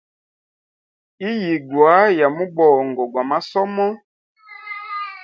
[1.29, 3.87] Iyigwa ya mubongo gwa masomo.